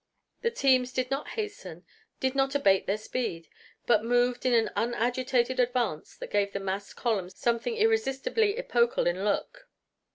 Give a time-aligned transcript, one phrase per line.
[0.41, 1.85] The teams did not hasten,
[2.19, 3.47] did not abate their speed,
[3.85, 9.23] but moved in an unagitated advance that gave the massed column something irresistibly epochal in
[9.23, 9.67] look.